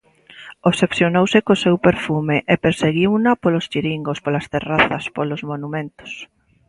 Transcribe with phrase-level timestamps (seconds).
[0.69, 6.11] Obsesionouse co seu perfume e perseguiuna polos chiringos, polas terrazas, polos monumentos.